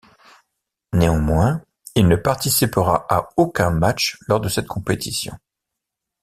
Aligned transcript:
Néanmoins, 0.93 1.61
il 1.93 2.07
ne 2.07 2.15
participera 2.15 3.05
à 3.07 3.29
aucun 3.37 3.69
match 3.69 4.17
lors 4.27 4.39
de 4.41 4.49
cette 4.49 4.65
compétition. 4.67 5.37